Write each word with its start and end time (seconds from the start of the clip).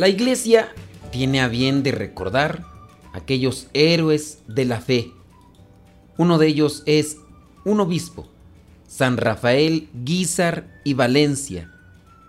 La 0.00 0.08
iglesia 0.08 0.72
tiene 1.12 1.42
a 1.42 1.48
bien 1.48 1.82
de 1.82 1.92
recordar 1.92 2.64
aquellos 3.12 3.66
héroes 3.74 4.38
de 4.48 4.64
la 4.64 4.80
fe. 4.80 5.12
Uno 6.16 6.38
de 6.38 6.46
ellos 6.46 6.82
es 6.86 7.18
un 7.66 7.80
obispo, 7.80 8.26
San 8.88 9.18
Rafael 9.18 9.90
Guizar 9.92 10.80
y 10.84 10.94
Valencia. 10.94 11.70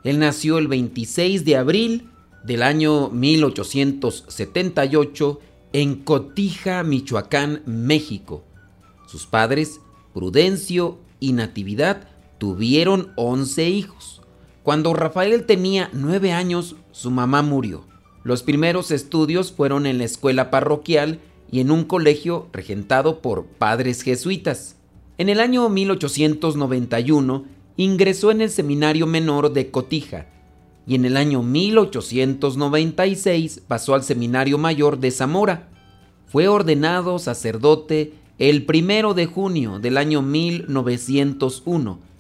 Él 0.03 0.19
nació 0.19 0.57
el 0.57 0.67
26 0.67 1.45
de 1.45 1.55
abril 1.55 2.09
del 2.43 2.61
año 2.61 3.07
1878 3.07 5.39
en 5.71 5.95
Cotija, 5.95 6.83
Michoacán, 6.83 7.61
México. 7.65 8.43
Sus 9.07 9.27
padres, 9.27 9.79
Prudencio 10.13 10.99
y 11.21 11.31
Natividad, 11.31 12.09
tuvieron 12.37 13.13
11 13.15 13.69
hijos. 13.69 14.20
Cuando 14.63 14.93
Rafael 14.93 15.45
tenía 15.45 15.89
9 15.91 16.33
años, 16.33 16.75
su 16.91 17.09
mamá 17.09 17.41
murió. 17.41 17.83
Los 18.23 18.43
primeros 18.43 18.91
estudios 18.91 19.51
fueron 19.51 19.87
en 19.87 19.97
la 19.97 20.03
escuela 20.03 20.51
parroquial 20.51 21.19
y 21.51 21.61
en 21.61 21.71
un 21.71 21.83
colegio 21.83 22.47
regentado 22.53 23.21
por 23.21 23.45
padres 23.45 24.03
jesuitas. 24.03 24.75
En 25.17 25.29
el 25.29 25.39
año 25.39 25.67
1891 25.67 27.45
ingresó 27.75 28.29
en 28.29 28.41
el 28.41 28.51
seminario 28.51 29.07
menor 29.07 29.51
de 29.51 29.71
Cotija 29.71 30.27
y 30.85 30.93
en 30.93 31.05
el 31.05 31.17
año 31.17 31.41
1896 31.41 33.63
pasó 33.67 33.95
al 33.95 34.03
seminario 34.03 34.59
mayor 34.59 34.99
de 34.99 35.09
Zamora. 35.09 35.69
Fue 36.27 36.47
ordenado 36.47 37.17
sacerdote 37.17 38.13
el 38.37 38.63
primero 38.65 39.15
de 39.15 39.25
junio 39.25 39.79
del 39.79 39.97
año 39.97 40.21
1901. 40.21 42.10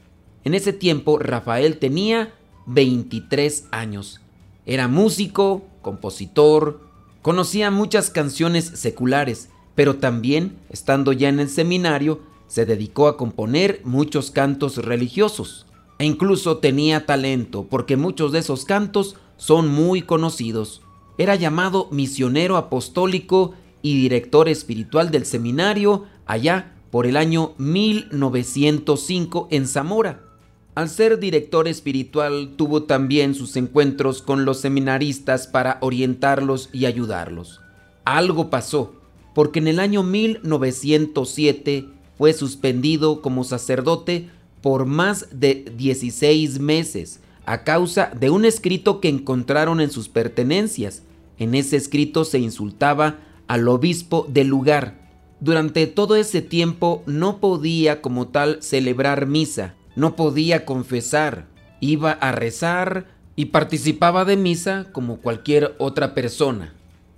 En 0.43 0.53
ese 0.55 0.73
tiempo 0.73 1.19
Rafael 1.19 1.77
tenía 1.77 2.33
23 2.65 3.67
años. 3.71 4.21
Era 4.65 4.87
músico, 4.87 5.63
compositor, 5.81 6.81
conocía 7.21 7.69
muchas 7.69 8.09
canciones 8.09 8.65
seculares, 8.65 9.49
pero 9.75 9.97
también, 9.97 10.57
estando 10.69 11.13
ya 11.13 11.29
en 11.29 11.39
el 11.39 11.49
seminario, 11.49 12.21
se 12.47 12.65
dedicó 12.65 13.07
a 13.07 13.17
componer 13.17 13.81
muchos 13.83 14.31
cantos 14.31 14.77
religiosos. 14.77 15.65
E 15.99 16.05
incluso 16.05 16.57
tenía 16.57 17.05
talento, 17.05 17.67
porque 17.69 17.95
muchos 17.95 18.31
de 18.31 18.39
esos 18.39 18.65
cantos 18.65 19.15
son 19.37 19.67
muy 19.67 20.01
conocidos. 20.01 20.81
Era 21.17 21.35
llamado 21.35 21.87
misionero 21.91 22.57
apostólico 22.57 23.53
y 23.81 24.01
director 24.01 24.49
espiritual 24.49 25.11
del 25.11 25.25
seminario 25.25 26.05
allá 26.25 26.73
por 26.89 27.05
el 27.05 27.17
año 27.17 27.53
1905 27.57 29.47
en 29.51 29.67
Zamora. 29.67 30.30
Al 30.73 30.87
ser 30.87 31.19
director 31.19 31.67
espiritual 31.67 32.53
tuvo 32.55 32.83
también 32.83 33.35
sus 33.35 33.57
encuentros 33.57 34.21
con 34.21 34.45
los 34.45 34.61
seminaristas 34.61 35.47
para 35.47 35.77
orientarlos 35.81 36.69
y 36.71 36.85
ayudarlos. 36.85 37.59
Algo 38.05 38.49
pasó, 38.49 38.95
porque 39.35 39.59
en 39.59 39.67
el 39.67 39.81
año 39.81 40.01
1907 40.01 41.89
fue 42.17 42.31
suspendido 42.31 43.21
como 43.21 43.43
sacerdote 43.43 44.29
por 44.61 44.85
más 44.85 45.27
de 45.33 45.65
16 45.75 46.59
meses 46.59 47.19
a 47.45 47.65
causa 47.65 48.09
de 48.17 48.29
un 48.29 48.45
escrito 48.45 49.01
que 49.01 49.09
encontraron 49.09 49.81
en 49.81 49.91
sus 49.91 50.07
pertenencias. 50.07 51.03
En 51.37 51.53
ese 51.53 51.75
escrito 51.75 52.23
se 52.23 52.39
insultaba 52.39 53.19
al 53.47 53.67
obispo 53.67 54.25
del 54.29 54.47
lugar. 54.47 55.01
Durante 55.41 55.85
todo 55.87 56.15
ese 56.15 56.41
tiempo 56.41 57.03
no 57.07 57.39
podía 57.39 58.01
como 58.01 58.29
tal 58.29 58.63
celebrar 58.63 59.25
misa 59.25 59.75
no 59.95 60.15
podía 60.15 60.65
confesar, 60.65 61.47
iba 61.79 62.11
a 62.11 62.31
rezar 62.31 63.07
y 63.35 63.45
participaba 63.45 64.25
de 64.25 64.37
misa 64.37 64.87
como 64.91 65.17
cualquier 65.17 65.75
otra 65.77 66.13
persona. 66.13 66.73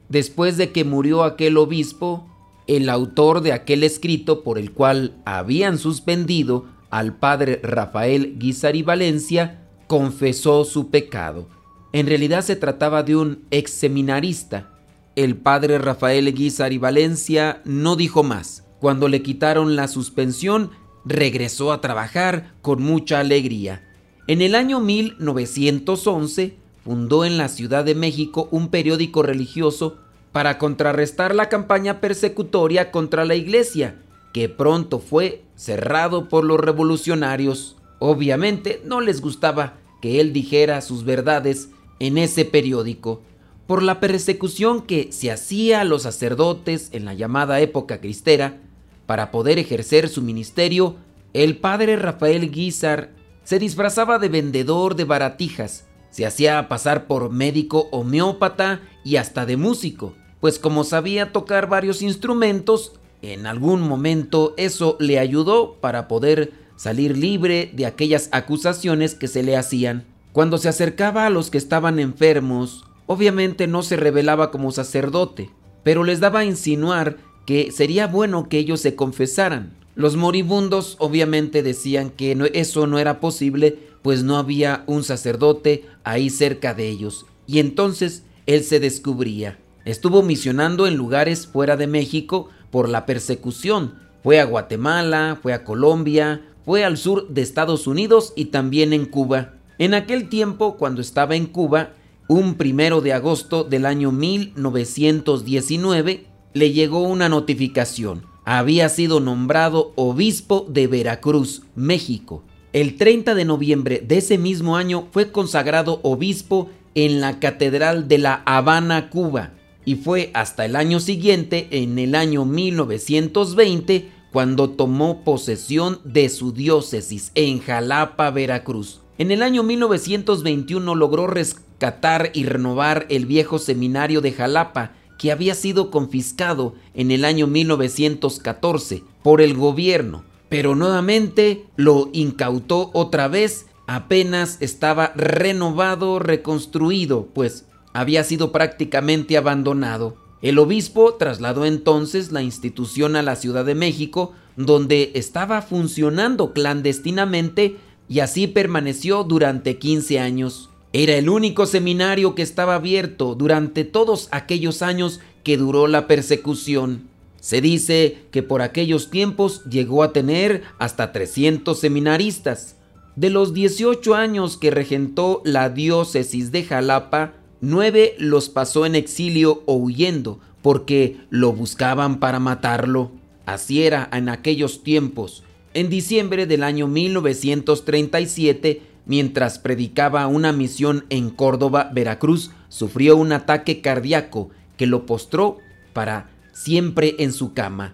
Después 0.09 0.57
de 0.57 0.71
que 0.71 0.83
murió 0.83 1.23
aquel 1.23 1.57
obispo, 1.57 2.27
el 2.67 2.89
autor 2.89 3.41
de 3.41 3.51
aquel 3.51 3.83
escrito 3.83 4.43
por 4.43 4.57
el 4.57 4.71
cual 4.71 5.15
habían 5.25 5.77
suspendido 5.77 6.65
al 6.89 7.15
padre 7.17 7.59
Rafael 7.63 8.37
Guizar 8.37 8.75
y 8.75 8.83
Valencia, 8.83 9.63
confesó 9.87 10.63
su 10.63 10.89
pecado. 10.89 11.47
En 11.91 12.07
realidad 12.07 12.41
se 12.41 12.55
trataba 12.55 13.03
de 13.03 13.15
un 13.15 13.43
ex 13.51 13.71
seminarista. 13.71 14.69
El 15.15 15.35
padre 15.35 15.77
Rafael 15.77 16.33
Guizar 16.33 16.73
y 16.73 16.77
Valencia 16.77 17.61
no 17.65 17.95
dijo 17.95 18.23
más. 18.23 18.63
Cuando 18.79 19.07
le 19.07 19.21
quitaron 19.21 19.75
la 19.75 19.87
suspensión, 19.87 20.71
regresó 21.05 21.71
a 21.71 21.81
trabajar 21.81 22.53
con 22.61 22.81
mucha 22.81 23.19
alegría. 23.19 23.83
En 24.27 24.41
el 24.41 24.55
año 24.55 24.79
1911 24.79 26.57
fundó 26.83 27.25
en 27.25 27.37
la 27.37 27.49
Ciudad 27.49 27.83
de 27.83 27.95
México 27.95 28.47
un 28.51 28.69
periódico 28.69 29.23
religioso 29.23 29.97
para 30.31 30.57
contrarrestar 30.57 31.35
la 31.35 31.49
campaña 31.49 32.01
persecutoria 32.01 32.91
contra 32.91 33.25
la 33.25 33.35
iglesia, 33.35 34.01
que 34.33 34.49
pronto 34.49 34.99
fue 34.99 35.43
cerrado 35.55 36.27
por 36.27 36.43
los 36.43 36.59
revolucionarios. 36.59 37.77
Obviamente 37.99 38.81
no 38.85 38.99
les 38.99 39.21
gustaba 39.21 39.75
que 40.01 40.19
él 40.19 40.33
dijera 40.33 40.81
sus 40.81 41.05
verdades 41.05 41.69
en 41.99 42.17
ese 42.17 42.43
periódico, 42.43 43.21
por 43.67 43.81
la 43.81 43.99
persecución 43.99 44.81
que 44.81 45.11
se 45.11 45.31
hacía 45.31 45.81
a 45.81 45.85
los 45.85 46.01
sacerdotes 46.01 46.89
en 46.91 47.05
la 47.05 47.13
llamada 47.13 47.61
época 47.61 48.01
cristera, 48.01 48.59
para 49.05 49.31
poder 49.31 49.59
ejercer 49.59 50.09
su 50.09 50.21
ministerio, 50.21 50.97
el 51.33 51.57
padre 51.57 51.95
Rafael 51.95 52.51
Guizar 52.51 53.11
se 53.43 53.59
disfrazaba 53.59 54.19
de 54.19 54.29
vendedor 54.29 54.95
de 54.95 55.03
baratijas, 55.03 55.85
se 56.09 56.25
hacía 56.25 56.67
pasar 56.69 57.07
por 57.07 57.31
médico 57.31 57.89
homeópata 57.91 58.81
y 59.03 59.15
hasta 59.15 59.45
de 59.45 59.57
músico, 59.57 60.13
pues 60.39 60.59
como 60.59 60.83
sabía 60.83 61.31
tocar 61.31 61.67
varios 61.67 62.01
instrumentos, 62.01 62.93
en 63.21 63.47
algún 63.47 63.81
momento 63.81 64.53
eso 64.57 64.97
le 64.99 65.17
ayudó 65.17 65.75
para 65.79 66.07
poder 66.07 66.53
salir 66.75 67.17
libre 67.17 67.71
de 67.73 67.85
aquellas 67.85 68.29
acusaciones 68.31 69.15
que 69.15 69.27
se 69.27 69.43
le 69.43 69.57
hacían. 69.57 70.05
Cuando 70.33 70.57
se 70.57 70.69
acercaba 70.69 71.25
a 71.25 71.29
los 71.29 71.49
que 71.49 71.57
estaban 71.57 71.99
enfermos, 71.99 72.85
obviamente 73.05 73.67
no 73.67 73.83
se 73.83 73.95
revelaba 73.95 74.51
como 74.51 74.71
sacerdote, 74.71 75.49
pero 75.83 76.03
les 76.03 76.19
daba 76.19 76.39
a 76.39 76.45
insinuar 76.45 77.17
que 77.45 77.71
sería 77.71 78.07
bueno 78.07 78.49
que 78.49 78.57
ellos 78.57 78.81
se 78.81 78.95
confesaran. 78.95 79.73
Los 79.95 80.15
moribundos 80.15 80.95
obviamente 80.99 81.61
decían 81.61 82.09
que 82.09 82.49
eso 82.53 82.87
no 82.87 82.99
era 82.99 83.19
posible, 83.19 83.77
pues 84.01 84.23
no 84.23 84.37
había 84.37 84.83
un 84.87 85.03
sacerdote 85.03 85.85
ahí 86.03 86.29
cerca 86.29 86.73
de 86.73 86.89
ellos. 86.89 87.25
Y 87.45 87.59
entonces 87.59 88.23
él 88.45 88.63
se 88.63 88.79
descubría. 88.79 89.59
Estuvo 89.85 90.23
misionando 90.23 90.87
en 90.87 90.95
lugares 90.95 91.45
fuera 91.45 91.77
de 91.77 91.87
México 91.87 92.49
por 92.71 92.89
la 92.89 93.05
persecución. 93.05 93.95
Fue 94.23 94.39
a 94.39 94.45
Guatemala, 94.45 95.37
fue 95.41 95.53
a 95.53 95.63
Colombia, 95.63 96.41
fue 96.65 96.85
al 96.85 96.97
sur 96.97 97.27
de 97.27 97.41
Estados 97.41 97.87
Unidos 97.87 98.33
y 98.35 98.45
también 98.45 98.93
en 98.93 99.05
Cuba. 99.05 99.53
En 99.77 99.93
aquel 99.93 100.29
tiempo, 100.29 100.77
cuando 100.77 101.01
estaba 101.01 101.35
en 101.35 101.47
Cuba, 101.47 101.91
un 102.27 102.55
primero 102.55 103.01
de 103.01 103.13
agosto 103.13 103.65
del 103.65 103.85
año 103.85 104.11
1919, 104.11 106.32
le 106.53 106.71
llegó 106.71 107.01
una 107.01 107.29
notificación. 107.29 108.25
Había 108.45 108.89
sido 108.89 109.19
nombrado 109.19 109.93
obispo 109.95 110.65
de 110.69 110.87
Veracruz, 110.87 111.63
México. 111.75 112.43
El 112.73 112.97
30 112.97 113.35
de 113.35 113.45
noviembre 113.45 114.03
de 114.05 114.17
ese 114.17 114.37
mismo 114.37 114.77
año 114.77 115.07
fue 115.11 115.31
consagrado 115.31 115.99
obispo 116.03 116.69
en 116.95 117.21
la 117.21 117.39
Catedral 117.39 118.07
de 118.07 118.17
La 118.17 118.43
Habana, 118.45 119.09
Cuba, 119.09 119.53
y 119.85 119.95
fue 119.95 120.31
hasta 120.33 120.65
el 120.65 120.75
año 120.75 120.99
siguiente, 120.99 121.67
en 121.71 121.99
el 121.99 122.15
año 122.15 122.45
1920, 122.45 124.09
cuando 124.31 124.71
tomó 124.71 125.23
posesión 125.23 125.99
de 126.03 126.29
su 126.29 126.51
diócesis 126.51 127.31
en 127.35 127.59
Jalapa, 127.59 128.31
Veracruz. 128.31 129.01
En 129.17 129.29
el 129.31 129.43
año 129.43 129.61
1921 129.61 130.95
logró 130.95 131.27
rescatar 131.27 132.31
y 132.33 132.45
renovar 132.45 133.05
el 133.09 133.25
viejo 133.25 133.59
seminario 133.59 134.21
de 134.21 134.31
Jalapa, 134.31 134.93
que 135.17 135.31
había 135.31 135.55
sido 135.55 135.91
confiscado 135.91 136.75
en 136.93 137.11
el 137.11 137.25
año 137.25 137.47
1914 137.47 139.03
por 139.23 139.41
el 139.41 139.55
gobierno, 139.55 140.23
pero 140.49 140.75
nuevamente 140.75 141.65
lo 141.75 142.09
incautó 142.13 142.91
otra 142.93 143.27
vez 143.27 143.67
apenas 143.87 144.57
estaba 144.61 145.13
renovado, 145.15 146.19
reconstruido, 146.19 147.27
pues 147.33 147.65
había 147.93 148.23
sido 148.23 148.51
prácticamente 148.51 149.37
abandonado. 149.37 150.17
El 150.41 150.59
obispo 150.59 151.13
trasladó 151.13 151.65
entonces 151.65 152.31
la 152.31 152.41
institución 152.41 153.15
a 153.15 153.21
la 153.21 153.35
Ciudad 153.35 153.65
de 153.65 153.75
México, 153.75 154.33
donde 154.57 155.11
estaba 155.15 155.61
funcionando 155.61 156.53
clandestinamente 156.53 157.77
y 158.09 158.19
así 158.19 158.47
permaneció 158.47 159.23
durante 159.23 159.77
15 159.77 160.19
años. 160.19 160.69
Era 160.95 161.15
el 161.15 161.27
único 161.27 161.65
seminario 161.65 162.35
que 162.35 162.43
estaba 162.43 162.75
abierto 162.75 163.33
durante 163.33 163.83
todos 163.83 164.27
aquellos 164.31 164.83
años 164.83 165.21
que 165.43 165.57
duró 165.57 165.87
la 165.87 166.05
persecución. 166.05 167.09
Se 167.39 167.61
dice 167.61 168.19
que 168.29 168.43
por 168.43 168.61
aquellos 168.61 169.09
tiempos 169.09 169.63
llegó 169.65 170.03
a 170.03 170.13
tener 170.13 170.61
hasta 170.77 171.11
300 171.11 171.79
seminaristas. 171.79 172.75
De 173.15 173.31
los 173.31 173.55
18 173.55 174.13
años 174.13 174.55
que 174.55 174.69
regentó 174.69 175.41
la 175.43 175.71
diócesis 175.71 176.51
de 176.51 176.63
Jalapa, 176.63 177.33
nueve 177.59 178.13
los 178.19 178.49
pasó 178.49 178.85
en 178.85 178.93
exilio 178.93 179.63
o 179.65 179.73
huyendo, 179.73 180.39
porque 180.61 181.17
lo 181.31 181.53
buscaban 181.53 182.19
para 182.19 182.39
matarlo. 182.39 183.09
Así 183.47 183.83
era 183.83 184.09
en 184.13 184.29
aquellos 184.29 184.83
tiempos. 184.83 185.43
En 185.73 185.89
diciembre 185.89 186.45
del 186.45 186.63
año 186.63 186.87
1937, 186.87 188.92
mientras 189.05 189.59
predicaba 189.59 190.27
una 190.27 190.51
misión 190.51 191.05
en 191.09 191.29
Córdoba, 191.29 191.89
Veracruz, 191.93 192.51
sufrió 192.69 193.17
un 193.17 193.31
ataque 193.31 193.81
cardíaco 193.81 194.49
que 194.77 194.87
lo 194.87 195.05
postró 195.05 195.57
para 195.93 196.29
siempre 196.53 197.15
en 197.19 197.33
su 197.33 197.53
cama. 197.53 197.93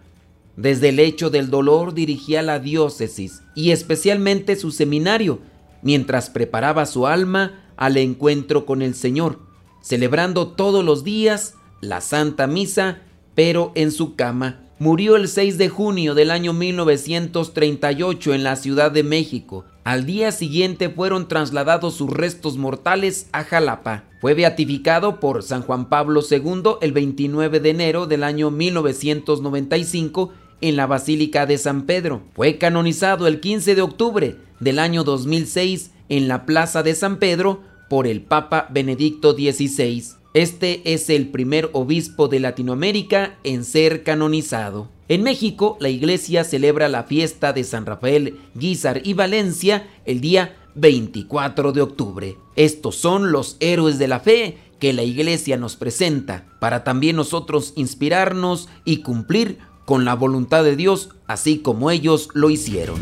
Desde 0.56 0.90
el 0.90 0.98
lecho 0.98 1.30
del 1.30 1.50
dolor 1.50 1.94
dirigía 1.94 2.42
la 2.42 2.60
diócesis 2.60 3.42
y 3.56 3.72
especialmente 3.72 4.56
su 4.56 4.72
seminario, 4.72 5.40
mientras 5.82 6.30
preparaba 6.30 6.86
su 6.86 7.08
alma 7.08 7.64
al 7.78 7.96
encuentro 7.98 8.66
con 8.66 8.82
el 8.82 8.94
Señor, 8.94 9.40
celebrando 9.82 10.50
todos 10.50 10.84
los 10.84 11.04
días 11.04 11.56
la 11.82 12.02
Santa 12.02 12.46
Misa, 12.46 13.00
pero 13.36 13.72
en 13.76 13.92
su 13.92 14.16
cama. 14.16 14.69
Murió 14.82 15.18
el 15.18 15.28
6 15.28 15.58
de 15.58 15.68
junio 15.68 16.16
del 16.16 16.32
año 16.32 16.54
1938 16.54 18.34
en 18.34 18.44
la 18.46 18.56
Ciudad 18.56 18.90
de 18.90 19.04
México. 19.04 19.66
Al 19.84 20.06
día 20.06 20.32
siguiente 20.32 20.88
fueron 20.88 21.28
trasladados 21.28 21.96
sus 21.96 22.10
restos 22.10 22.56
mortales 22.56 23.28
a 23.34 23.44
Jalapa. 23.44 24.06
Fue 24.22 24.36
beatificado 24.36 25.20
por 25.20 25.44
San 25.44 25.64
Juan 25.64 25.90
Pablo 25.90 26.22
II 26.22 26.76
el 26.80 26.94
29 26.94 27.60
de 27.60 27.70
enero 27.72 28.08
del 28.08 28.24
año 28.24 28.52
1995 28.52 30.32
en 30.62 30.78
la 30.78 30.88
Basílica 30.88 31.46
de 31.46 31.58
San 31.58 31.82
Pedro. 31.82 32.22
Fue 32.34 32.58
canonizado 32.58 33.28
el 33.28 33.42
15 33.42 33.76
de 33.76 33.82
octubre 33.82 34.38
del 34.62 34.80
año 34.80 35.04
2006 35.04 35.92
en 36.08 36.30
la 36.30 36.46
Plaza 36.46 36.84
de 36.84 36.96
San 36.96 37.18
Pedro 37.18 37.60
por 37.90 38.08
el 38.08 38.22
Papa 38.22 38.70
Benedicto 38.72 39.34
XVI. 39.34 40.19
Este 40.34 40.94
es 40.94 41.10
el 41.10 41.30
primer 41.30 41.72
obispo 41.74 42.28
de 42.28 42.40
Latinoamérica 42.40 43.40
en 43.44 43.64
ser 43.64 44.04
canonizado. 44.04 44.88
En 45.08 45.24
México, 45.24 45.76
la 45.80 45.90
iglesia 45.90 46.44
celebra 46.44 46.88
la 46.88 47.04
fiesta 47.04 47.52
de 47.52 47.64
San 47.64 47.88
Rafael, 47.88 48.40
Guízar 48.54 49.02
y 49.04 49.14
Valencia 49.14 49.88
el 50.06 50.22
día 50.22 50.56
24 50.76 51.72
de 51.72 51.82
octubre. 51.82 52.38
Estos 52.56 52.96
son 52.96 53.32
los 53.32 53.58
héroes 53.60 53.98
de 53.98 54.08
la 54.08 54.20
fe 54.20 54.58
que 54.80 54.94
la 54.94 55.02
iglesia 55.02 55.58
nos 55.58 55.76
presenta 55.76 56.46
para 56.60 56.84
también 56.84 57.16
nosotros 57.16 57.74
inspirarnos 57.76 58.70
y 58.86 58.98
cumplir 58.98 59.58
con 59.86 60.06
la 60.06 60.14
voluntad 60.14 60.64
de 60.64 60.76
Dios, 60.76 61.10
así 61.26 61.58
como 61.58 61.90
ellos 61.90 62.30
lo 62.36 62.52
hicieron. 62.52 63.00